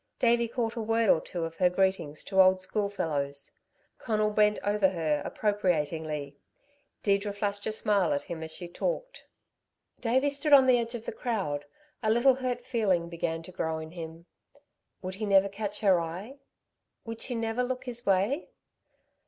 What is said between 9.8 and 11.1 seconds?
Davey stood on the edge of